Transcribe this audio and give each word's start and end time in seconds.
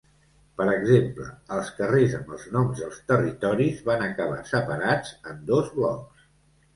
Per 0.59 0.65
exemple, 0.69 1.25
els 1.57 1.67
carrers 1.81 2.15
amb 2.19 2.31
els 2.37 2.45
noms 2.55 2.81
dels 2.83 2.97
territoris 3.11 3.83
van 3.91 4.07
acabar 4.07 4.39
separats 4.53 5.13
en 5.33 5.45
dos 5.51 5.71
blocs. 5.77 6.25